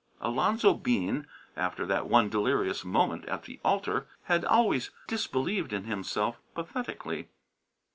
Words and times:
Alonzo 0.19 0.73
Bean, 0.73 1.27
after 1.55 1.85
that 1.85 2.07
one 2.09 2.27
delirious 2.27 2.83
moment 2.83 3.23
at 3.25 3.43
the 3.43 3.59
altar, 3.63 4.07
had 4.23 4.43
always 4.43 4.89
disbelieved 5.07 5.71
in 5.73 5.83
himself 5.83 6.39
pathetically. 6.55 7.27